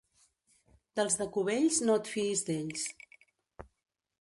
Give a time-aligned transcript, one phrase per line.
[0.99, 2.89] Dels de Cubells, no et fiïs d'ells.